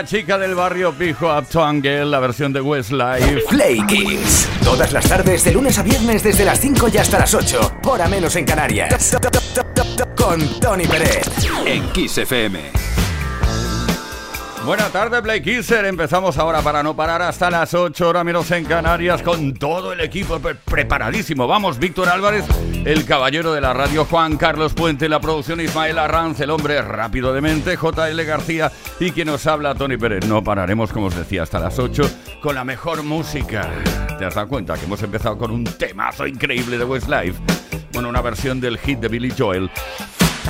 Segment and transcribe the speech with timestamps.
[0.00, 3.42] La chica del barrio Pijo Uptown Girl, la versión de Westlife.
[3.50, 4.48] Play Kings.
[4.64, 7.80] Todas las tardes, de lunes a viernes, desde las 5 y hasta las 8.
[7.84, 9.14] Hora menos en Canarias.
[10.16, 11.26] Con Tony Pérez.
[11.66, 12.79] En Kiss FM.
[14.64, 15.86] Buenas tardes, Play Kisser.
[15.86, 20.00] Empezamos ahora para no parar hasta las 8 horas menos en Canarias con todo el
[20.00, 21.48] equipo preparadísimo.
[21.48, 22.44] Vamos, Víctor Álvarez,
[22.84, 27.32] el caballero de la radio, Juan Carlos Puente, la producción Ismael Arranz, el hombre rápido
[27.32, 30.26] de mente, JL García y quien nos habla, Tony Pérez.
[30.26, 32.02] No pararemos, como os decía, hasta las 8
[32.42, 33.66] con la mejor música.
[34.18, 37.40] ¿Te has dado cuenta que hemos empezado con un temazo increíble de Westlife?
[37.94, 39.70] Bueno, una versión del hit de Billy Joel.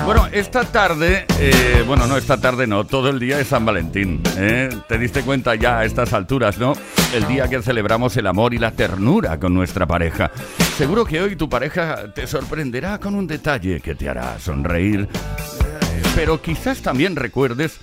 [0.05, 4.23] Bueno, esta tarde, eh, bueno, no esta tarde, no, todo el día es San Valentín.
[4.37, 4.69] ¿eh?
[4.89, 6.73] Te diste cuenta ya a estas alturas, ¿no?
[7.15, 10.31] El día que celebramos el amor y la ternura con nuestra pareja.
[10.77, 15.03] Seguro que hoy tu pareja te sorprenderá con un detalle que te hará sonreír.
[15.03, 17.79] Eh, pero quizás también recuerdes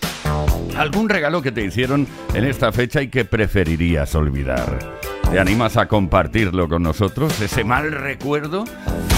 [0.78, 5.07] algún regalo que te hicieron en esta fecha y que preferirías olvidar.
[5.32, 7.42] ¿Te animas a compartirlo con nosotros?
[7.42, 8.64] ¿Ese mal recuerdo?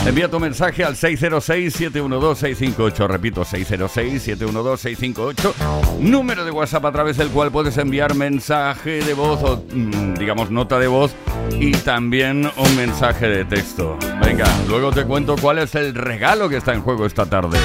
[0.06, 3.08] Envía tu mensaje al 606-712-658.
[3.08, 5.54] Repito, 606-712-658.
[6.00, 10.50] Número de WhatsApp a través del cual puedes enviar mensaje de voz o, mm, digamos,
[10.50, 11.14] nota de voz
[11.60, 14.00] y también un mensaje de texto.
[14.24, 17.60] Venga, luego te cuento cuál es el regalo que está en juego esta tarde.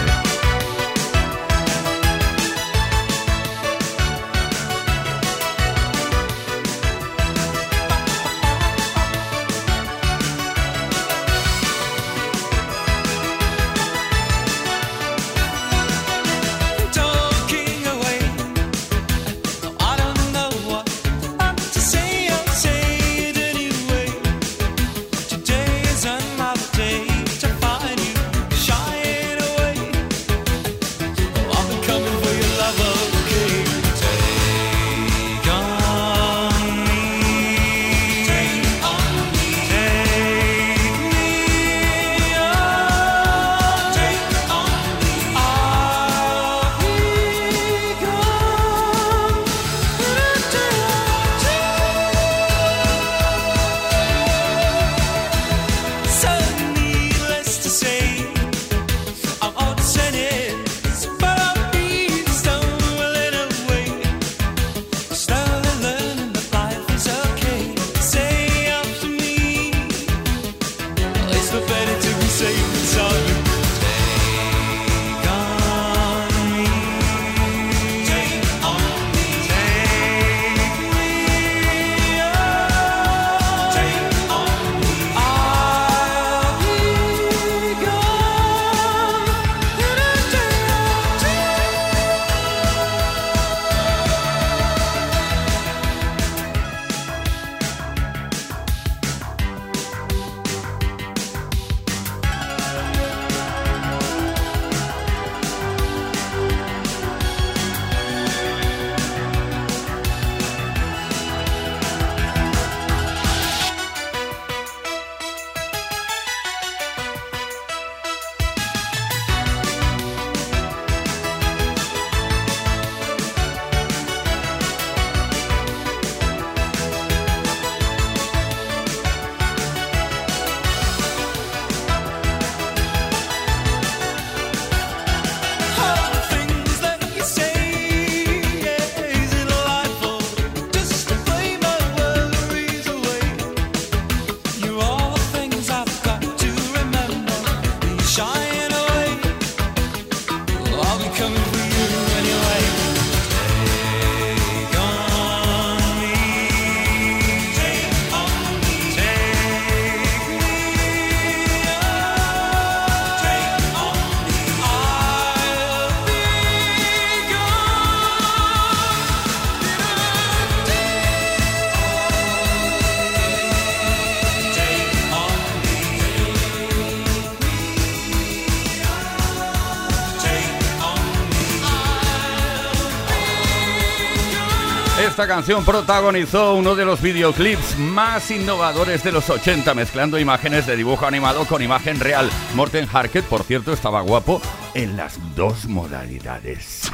[185.25, 190.76] esta canción protagonizó uno de los videoclips más innovadores de los 80, mezclando imágenes de
[190.76, 192.29] dibujo animado con imagen real.
[192.55, 194.43] Morten Harkett, por cierto, estaba guapo
[194.75, 196.91] en las dos modalidades.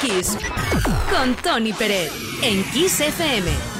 [0.00, 0.36] Kiss
[1.08, 2.10] con Tony Pérez
[2.42, 3.73] en Kiss FM.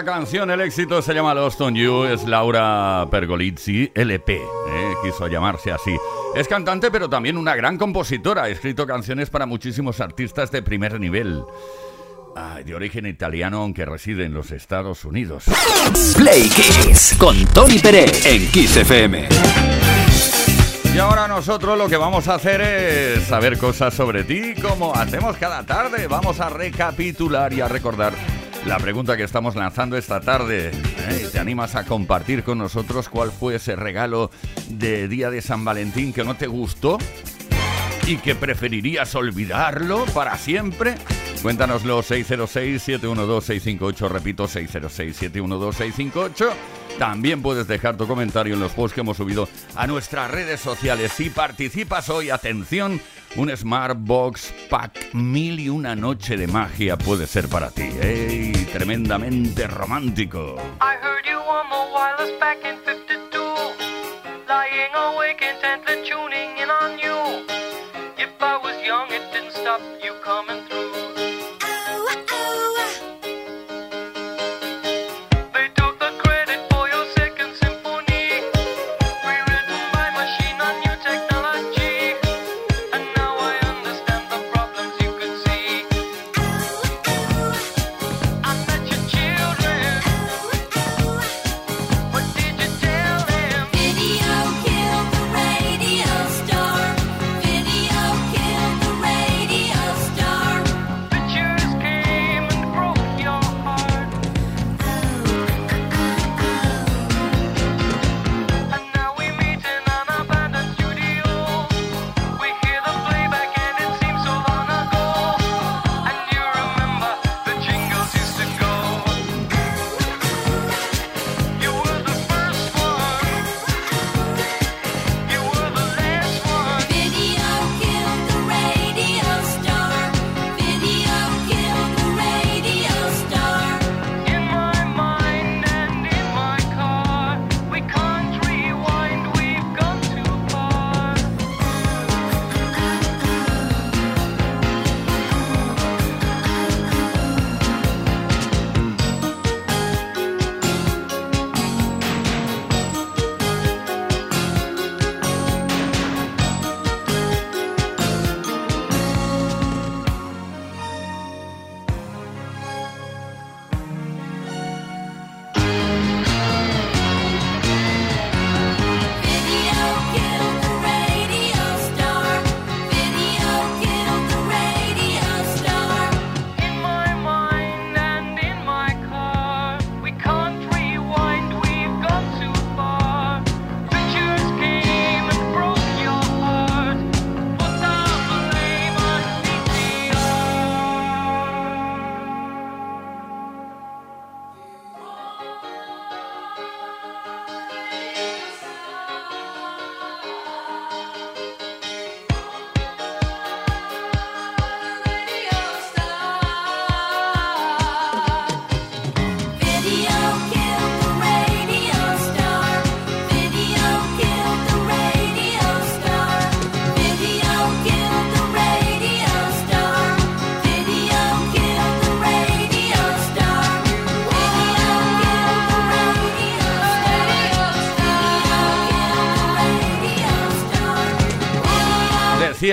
[0.00, 5.28] La canción, el éxito, se llama Lost on You, es Laura Pergolizzi, LP, eh, quiso
[5.28, 5.94] llamarse así.
[6.34, 10.98] Es cantante, pero también una gran compositora, ha escrito canciones para muchísimos artistas de primer
[10.98, 11.44] nivel.
[12.64, 15.44] De origen italiano, aunque reside en los Estados Unidos.
[16.16, 19.28] Play Kiss con Tony Pérez en Kiss FM.
[20.94, 25.36] Y ahora nosotros lo que vamos a hacer es saber cosas sobre ti, como hacemos
[25.36, 26.06] cada tarde.
[26.06, 28.14] Vamos a recapitular y a recordar
[28.66, 31.28] la pregunta que estamos lanzando esta tarde, ¿eh?
[31.32, 34.30] ¿te animas a compartir con nosotros cuál fue ese regalo
[34.68, 36.98] de Día de San Valentín que no te gustó
[38.06, 40.96] y que preferirías olvidarlo para siempre?
[41.42, 46.50] Cuéntanoslo 606-712-658, repito 606-712-658.
[46.98, 51.12] También puedes dejar tu comentario en los posts que hemos subido a nuestras redes sociales.
[51.12, 53.00] Si participas hoy, atención,
[53.36, 57.88] un Smart Box Pack mil y una noche de magia puede ser para ti.
[58.02, 58.52] ¡Ey!
[58.72, 60.56] Tremendamente romántico.
[60.80, 63.40] I heard you on the wireless back in 52.
[64.48, 67.44] Lying awake intently tuning in on you.
[68.18, 70.99] If I was young, it didn't stop you coming through.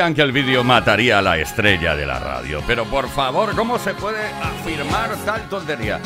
[0.07, 3.77] Decían que el vídeo mataría a la estrella de la radio, pero por favor, ¿cómo
[3.77, 5.99] se puede afirmar tal tontería?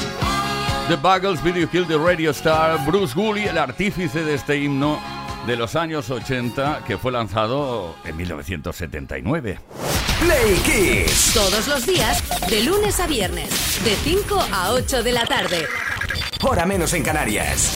[0.87, 4.99] The Buggles Video Kill the Radio Star, Bruce Woolley, el artífice de este himno
[5.45, 9.59] de los años 80 que fue lanzado en 1979.
[10.19, 11.33] Play Kiss.
[11.35, 15.67] Todos los días, de lunes a viernes, de 5 a 8 de la tarde.
[16.41, 17.75] Hora menos en Canarias.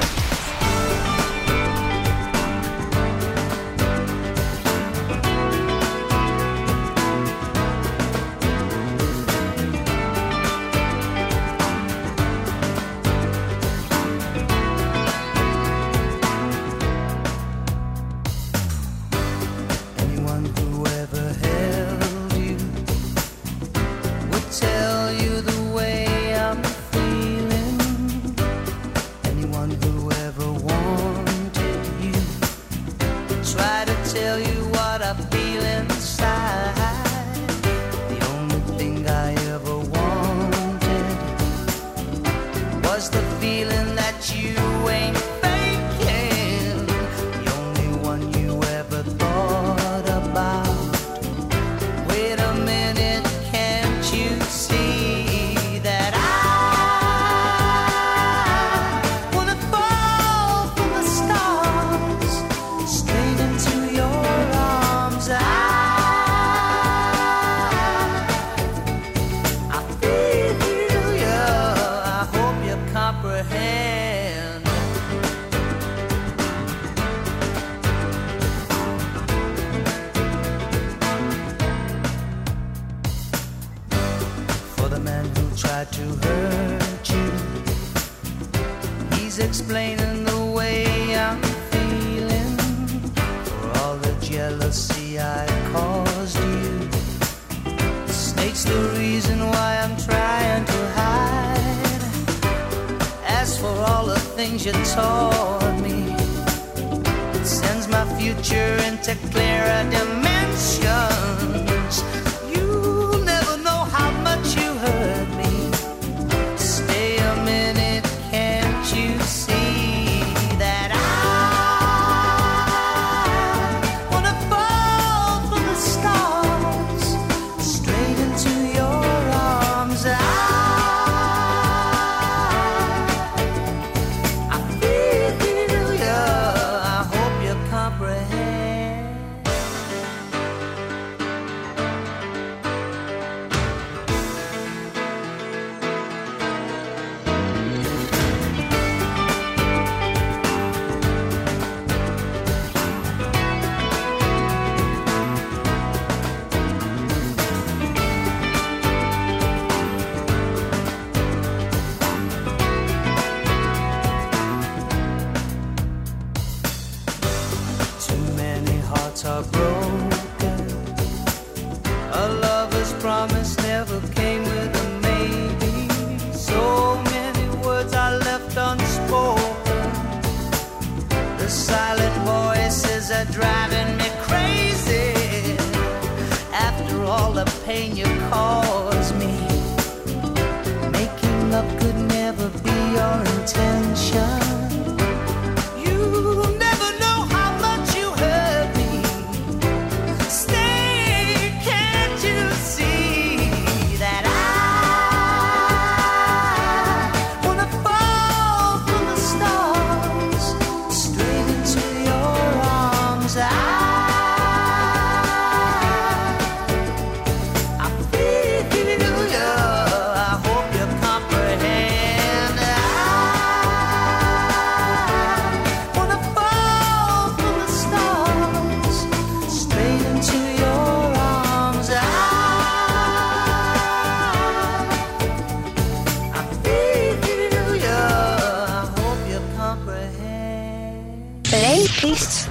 [241.87, 242.47] Kiss.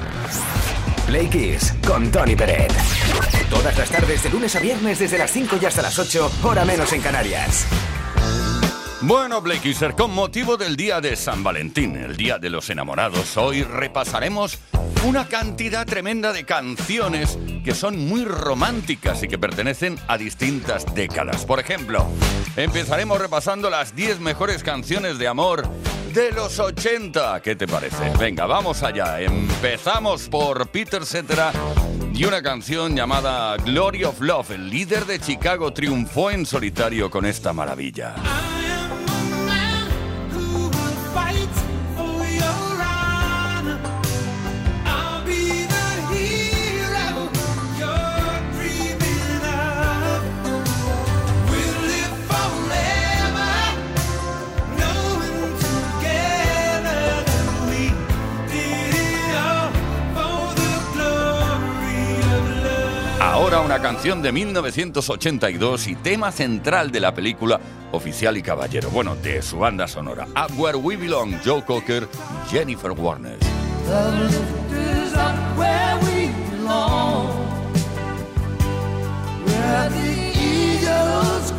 [1.07, 2.73] Play Kiss con Tony Peret.
[3.51, 6.64] Todas las tardes de lunes a viernes desde las 5 y hasta las 8, hora
[6.64, 7.66] menos en Canarias.
[9.01, 13.62] Bueno, Blakeser, con motivo del Día de San Valentín, el Día de los Enamorados, hoy
[13.62, 14.59] repasaremos
[15.05, 21.44] una cantidad tremenda de canciones que son muy románticas y que pertenecen a distintas décadas.
[21.44, 22.07] Por ejemplo,
[22.57, 25.68] empezaremos repasando las 10 mejores canciones de amor
[26.14, 27.42] de los 80.
[27.42, 28.12] ¿Qué te parece?
[28.18, 29.20] Venga, vamos allá.
[29.20, 31.53] Empezamos por Peter Cetera
[32.14, 34.53] y una canción llamada Glory of Love.
[34.53, 38.14] El líder de Chicago triunfó en solitario con esta maravilla.
[63.75, 67.59] Una canción de 1982 y tema central de la película
[67.91, 68.89] Oficial y Caballero.
[68.91, 70.29] Bueno, de su banda sonora.
[70.29, 72.07] Up Where We Belong, Joe Cocker
[72.49, 73.41] Jennifer belong,
[79.45, 81.53] where the eagles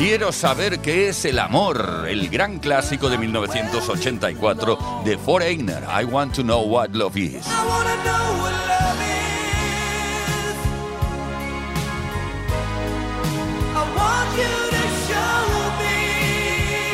[0.00, 5.84] Quiero saber qué es el amor, el gran clásico de 1984 de Foreigner.
[5.84, 7.44] I want to know what love is.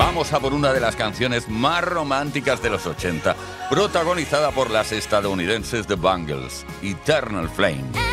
[0.01, 3.37] Vamos a por una de las canciones más románticas de los 80,
[3.71, 8.06] protagonizada por las estadounidenses The Bangles, Eternal Flame.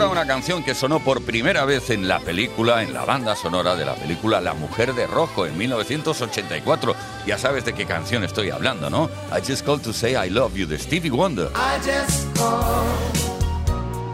[0.00, 3.76] Ahora una canción que sonó por primera vez en la película, en la banda sonora
[3.76, 6.94] de la película La Mujer de Rojo en 1984.
[7.26, 9.10] Ya sabes de qué canción estoy hablando, ¿no?
[9.30, 11.50] I Just Called to Say I Love You de Stevie Wonder.
[11.54, 12.86] I just called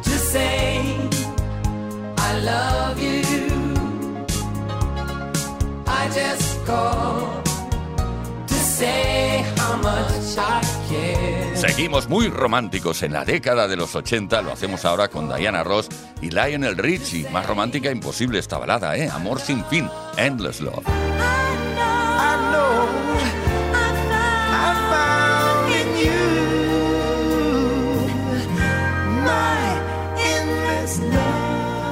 [0.02, 0.96] to say
[2.16, 3.46] I love you.
[5.86, 7.45] I just called
[11.54, 15.88] Seguimos muy románticos en la década de los 80, lo hacemos ahora con Diana Ross
[16.20, 17.28] y Lionel Richie.
[17.30, 19.08] Más romántica imposible esta balada, ¿eh?
[19.10, 20.84] Amor sin fin, Endless Love.
[20.86, 22.86] I know
[23.18, 23.35] I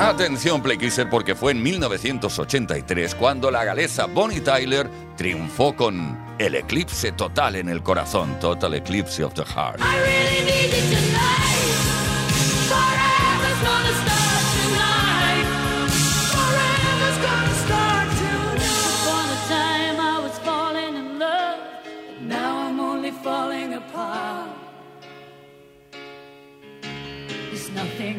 [0.05, 4.87] Atención, Playkisser, porque fue en 1983 cuando la galesa Bonnie Tyler
[5.17, 9.81] triunfó con El Eclipse Total en el Corazón, Total Eclipse of the Heart.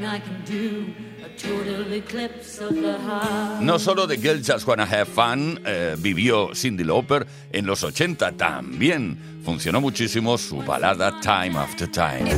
[0.08, 1.15] I can do.
[1.36, 3.62] A total eclipse of the heart.
[3.62, 8.32] No solo The Girl Just Wanna Have Fun eh, vivió Cindy Lauper, en los 80
[8.34, 12.32] también funcionó muchísimo su balada Time After Time.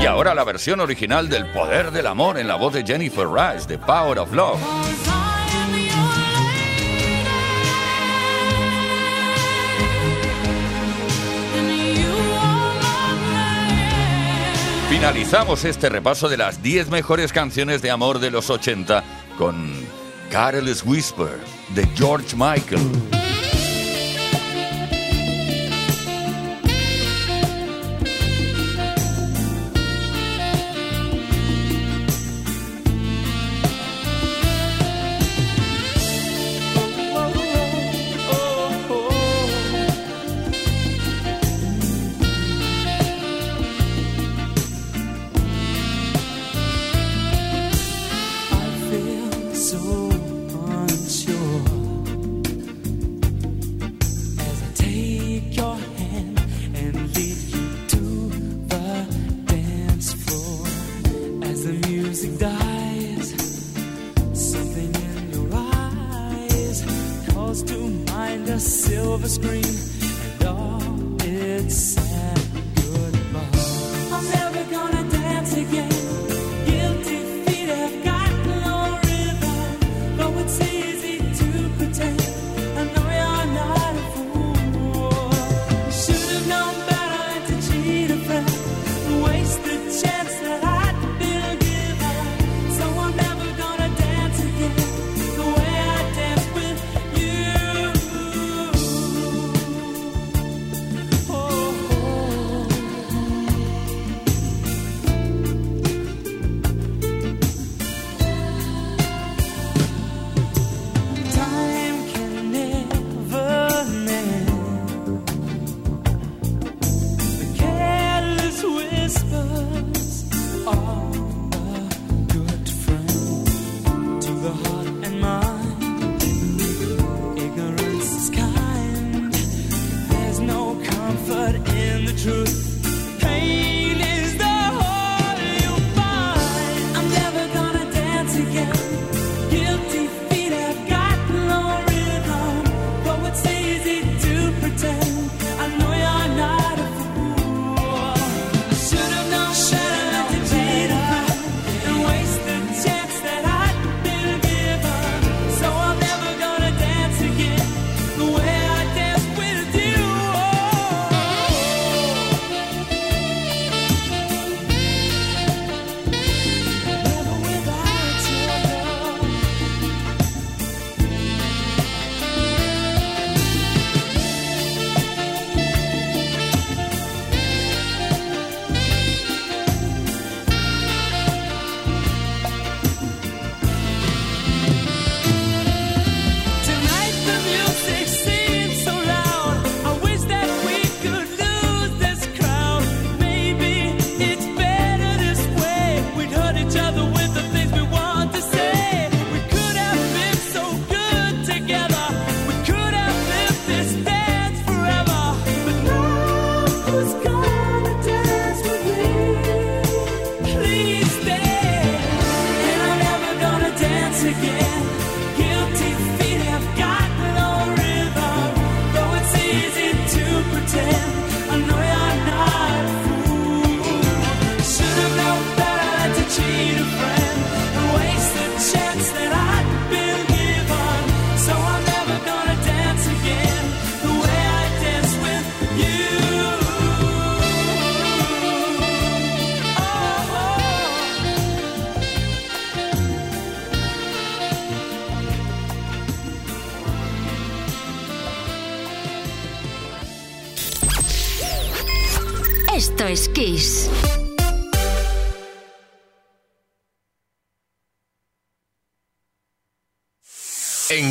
[0.00, 3.66] Y ahora la versión original del Poder del Amor en la voz de Jennifer Rush,
[3.66, 5.23] The Power of Love.
[14.94, 19.02] Finalizamos este repaso de las 10 mejores canciones de amor de los 80
[19.36, 19.72] con
[20.30, 21.40] Careless Whisper
[21.74, 23.13] de George Michael.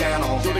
[0.00, 0.59] channel.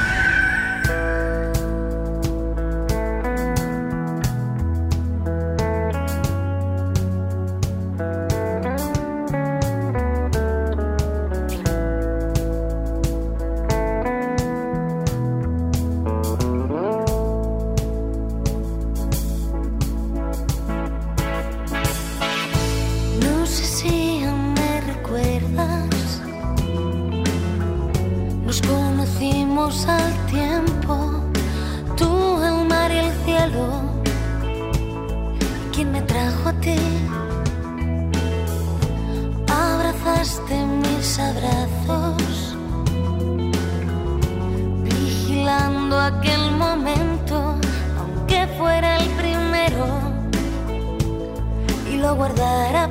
[52.15, 52.90] guardara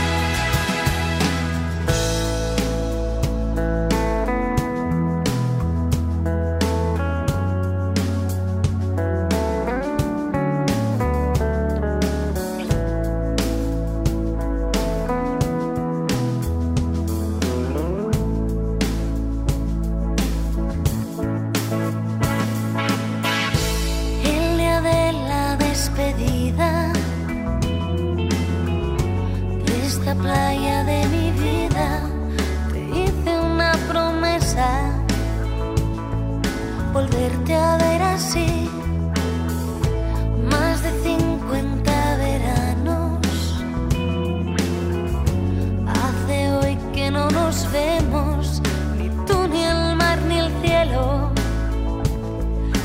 [47.71, 48.61] Vemos,
[48.97, 51.31] ni tú, ni el mar, ni el cielo,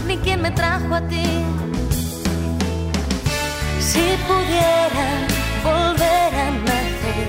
[0.07, 1.29] ni quien me trajo a ti.
[3.89, 5.07] Si pudiera
[5.69, 7.29] volver a nacer,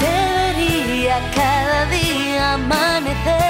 [0.00, 3.49] te vería cada día amanecer,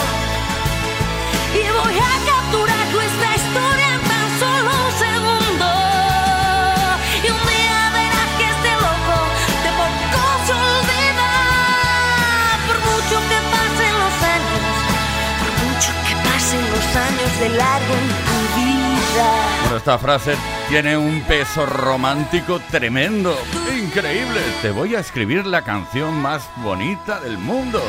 [17.41, 19.61] De largo en tu vida.
[19.61, 20.35] Bueno, esta frase
[20.69, 23.35] tiene un peso romántico tremendo,
[23.75, 24.41] increíble.
[24.61, 27.81] Te voy a escribir la canción más bonita del mundo.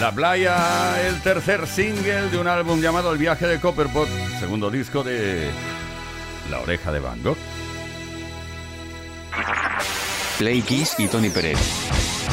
[0.00, 4.08] La playa, el tercer single de un álbum llamado El viaje de Copperpot,
[4.40, 5.48] segundo disco de
[6.50, 7.38] La oreja de Van Gogh.
[10.38, 11.58] Play Kiss y Tony Pérez.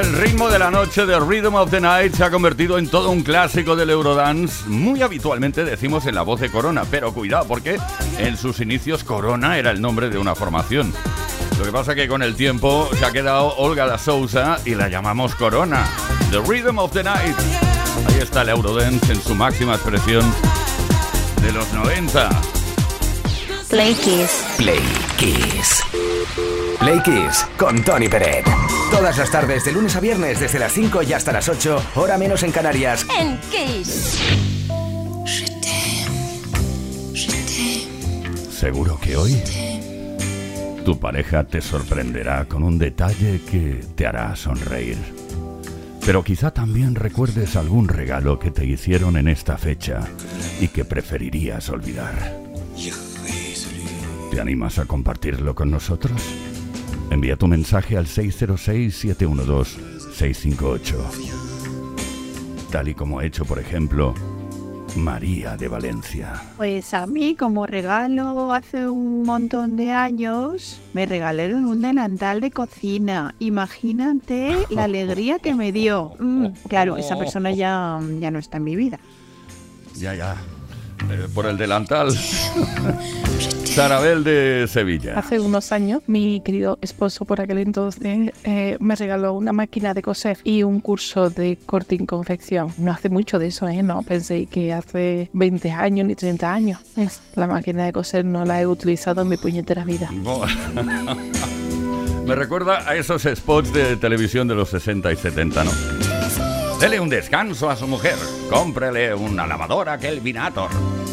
[0.00, 3.10] el ritmo de la noche de Rhythm of the Night se ha convertido en todo
[3.10, 4.66] un clásico del Eurodance.
[4.66, 7.78] Muy habitualmente decimos en la voz de Corona, pero cuidado porque
[8.18, 10.94] en sus inicios Corona era el nombre de una formación.
[11.58, 14.88] Lo que pasa que con el tiempo se ha quedado Olga da Sousa y la
[14.88, 15.86] llamamos Corona.
[16.30, 17.36] The Rhythm of the Night.
[18.08, 20.24] Ahí está el Eurodance en su máxima expresión
[21.42, 22.30] de los 90.
[23.68, 24.44] Play Kiss.
[24.56, 24.80] Play
[25.18, 25.82] Kiss.
[26.78, 28.69] Play Kiss con Tony Peret.
[28.90, 32.18] Todas las tardes, de lunes a viernes, desde las 5 y hasta las 8, hora
[32.18, 33.06] menos en Canarias.
[33.18, 34.18] En Kiss.
[38.50, 39.40] Seguro que hoy
[40.84, 44.98] tu pareja te sorprenderá con un detalle que te hará sonreír.
[46.04, 50.00] Pero quizá también recuerdes algún regalo que te hicieron en esta fecha
[50.60, 52.40] y que preferirías olvidar.
[54.30, 56.20] ¿Te animas a compartirlo con nosotros?
[57.10, 60.94] Envía tu mensaje al 606-712-658.
[62.70, 64.14] Tal y como ha hecho, por ejemplo,
[64.96, 66.40] María de Valencia.
[66.56, 72.52] Pues a mí como regalo hace un montón de años me regalaron un delantal de
[72.52, 73.34] cocina.
[73.40, 76.12] Imagínate la alegría que me dio.
[76.18, 79.00] Mm, claro, esa persona ya, ya no está en mi vida.
[79.96, 80.36] Ya, ya.
[81.10, 82.14] Eh, por el delantal.
[83.80, 85.18] Sarabel de Sevilla.
[85.18, 90.02] Hace unos años, mi querido esposo por aquel entonces eh, me regaló una máquina de
[90.02, 92.74] coser y un curso de corte y confección.
[92.76, 93.82] No hace mucho de eso, ¿eh?
[93.82, 96.78] No pensé que hace 20 años ni 30 años.
[97.36, 100.10] La máquina de coser no la he utilizado en mi puñetera vida.
[102.26, 105.70] Me recuerda a esos spots de televisión de los 60 y 70, ¿no?
[106.80, 108.16] Dele un descanso a su mujer,
[108.48, 110.70] cómprele una lavadora Kelvinator,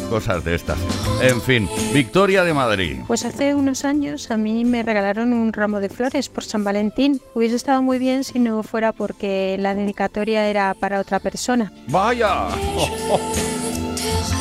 [0.08, 0.78] cosas de estas.
[1.20, 3.00] En fin, Victoria de Madrid.
[3.06, 7.20] Pues hace unos años a mí me regalaron un ramo de flores por San Valentín.
[7.34, 11.70] Hubiese estado muy bien si no fuera porque la dedicatoria era para otra persona.
[11.88, 12.48] ¡Vaya!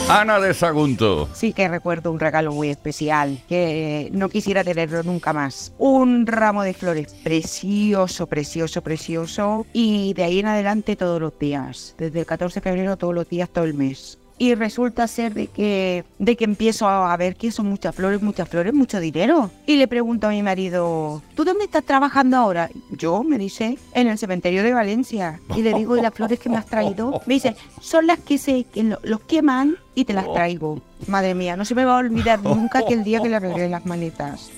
[0.10, 1.28] Ana de Sagunto.
[1.34, 5.74] Sí que recuerdo un regalo muy especial que no quisiera tenerlo nunca más.
[5.78, 9.66] Un ramo de flores precioso, precioso, precioso.
[9.74, 11.94] Y de ahí en adelante todos los días.
[11.98, 14.18] Desde el 14 de febrero todos los días, todo el mes.
[14.40, 18.48] Y resulta ser de que, de que empiezo a ver que son muchas flores, muchas
[18.48, 19.50] flores, mucho dinero.
[19.66, 22.70] Y le pregunto a mi marido, ¿tú dónde estás trabajando ahora?
[22.92, 25.40] Yo, me dice, en el cementerio de Valencia.
[25.56, 27.22] Y le digo, ¿y las flores que me has traído?
[27.26, 30.82] Me dice, son las que se que los queman y te las traigo.
[31.08, 33.70] Madre mía, no se me va a olvidar nunca que el día que le arreglé
[33.70, 34.52] las maletas.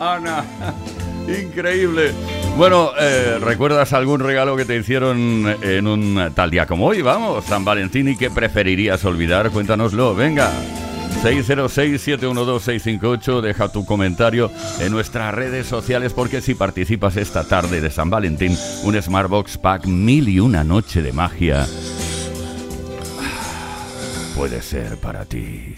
[0.00, 0.44] Ana,
[1.26, 2.12] increíble.
[2.58, 7.02] Bueno, eh, ¿recuerdas algún regalo que te hicieron en un tal día como hoy?
[7.02, 9.50] Vamos, San Valentín y que preferirías olvidar.
[9.50, 10.50] Cuéntanoslo, venga.
[11.22, 14.50] 606-712-658, deja tu comentario
[14.80, 19.86] en nuestras redes sociales porque si participas esta tarde de San Valentín, un Smartbox Pack
[19.86, 21.64] mil y una noche de magia
[24.34, 25.76] puede ser para ti.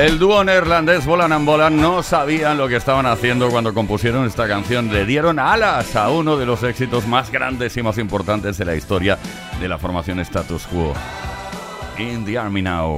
[0.00, 4.48] El dúo neerlandés Volan and Volan no sabían lo que estaban haciendo cuando compusieron esta
[4.48, 4.90] canción.
[4.90, 8.74] Le dieron alas a uno de los éxitos más grandes y más importantes de la
[8.74, 9.18] historia
[9.60, 10.94] de la formación status quo.
[11.98, 12.96] In the Army Now.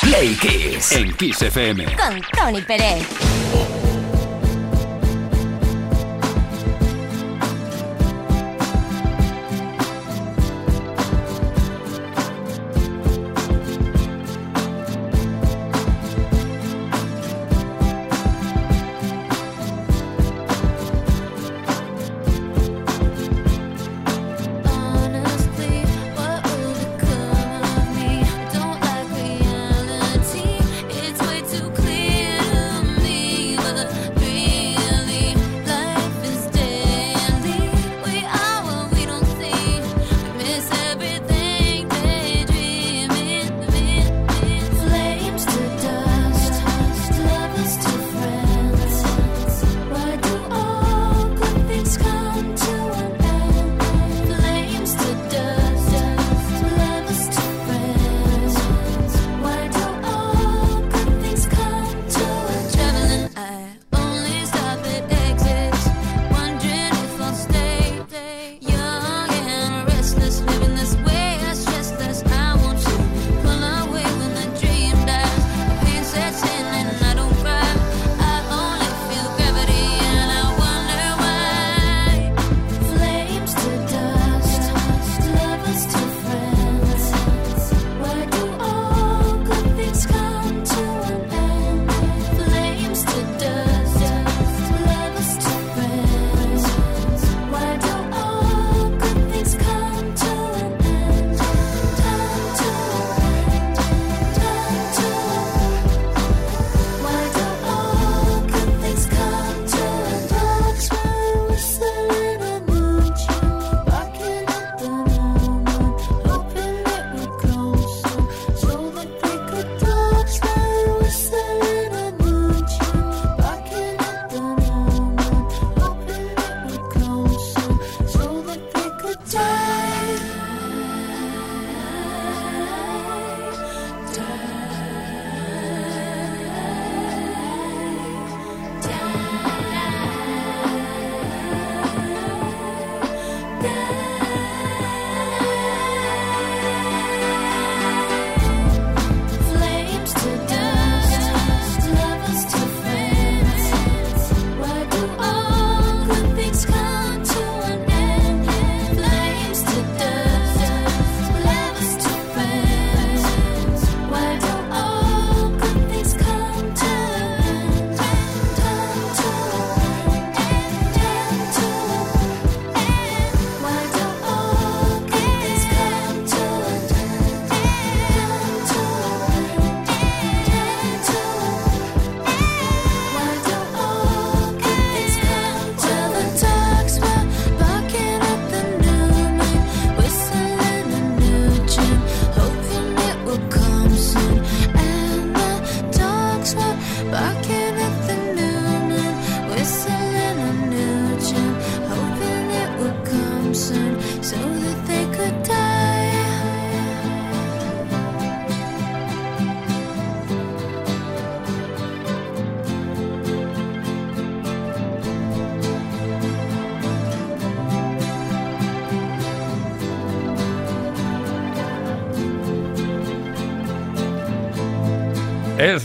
[0.00, 1.84] Play Kiss en Kiss FM.
[1.84, 3.06] Con Tony Pérez.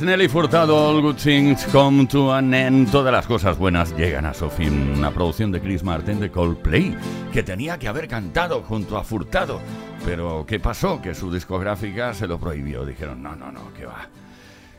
[0.07, 4.33] Nelly Furtado, All Good Things Come to an End, todas las cosas buenas llegan a
[4.33, 4.93] su fin.
[4.97, 6.95] Una producción de Chris Martin de Coldplay,
[7.33, 9.59] que tenía que haber cantado junto a Furtado.
[10.05, 11.01] Pero ¿qué pasó?
[11.01, 12.85] Que su discográfica se lo prohibió.
[12.85, 14.07] Dijeron, no, no, no, que va.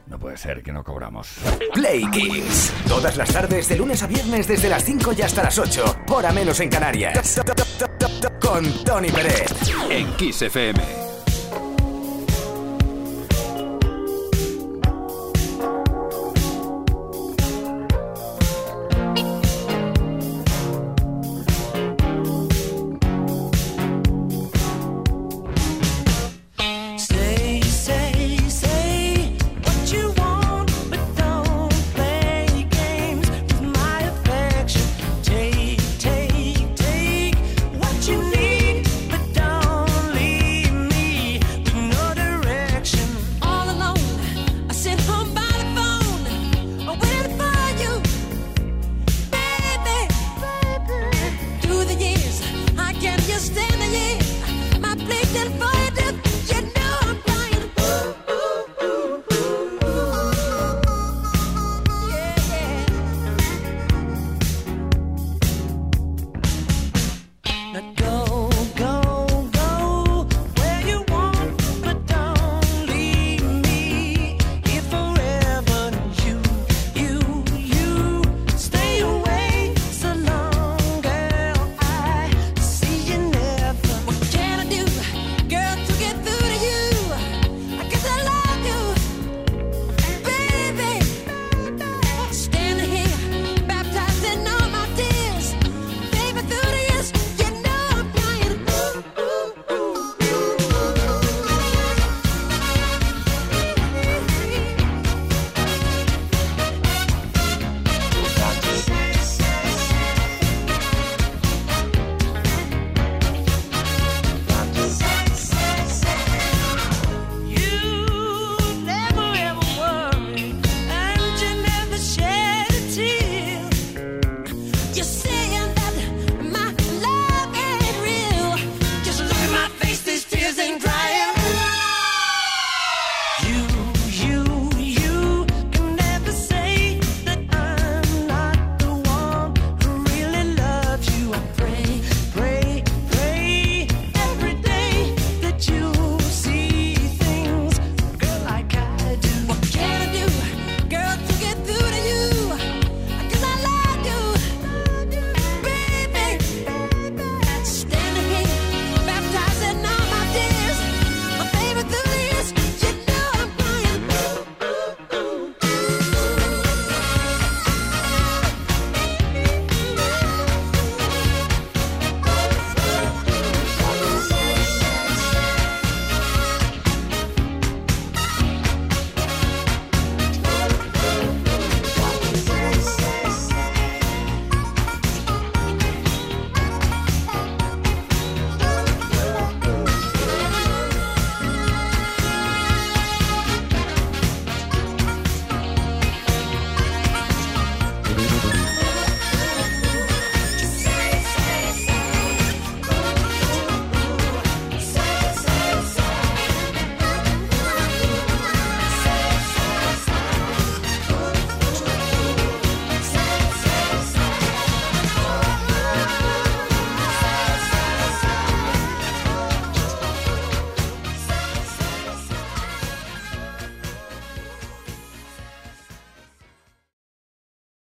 [0.06, 1.36] No puede ser que no cobramos.
[1.74, 2.72] Play Kings.
[2.88, 5.96] Todas las tardes, de lunes a viernes, desde las 5 y hasta las 8.
[6.08, 7.38] Hora menos en Canarias.
[8.40, 9.52] Con Tony Pérez.
[9.90, 10.97] En Kiss FM.